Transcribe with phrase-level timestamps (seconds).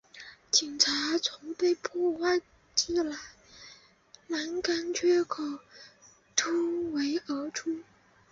[0.49, 2.41] 警察从被破坏
[2.75, 3.15] 之栅
[4.27, 5.43] 栏缺口
[6.35, 7.83] 突围而出